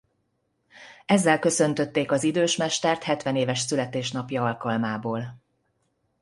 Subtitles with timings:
[1.05, 5.37] Ezzel köszöntötték az idős mestert hetvenéves születésnapja alkalmából.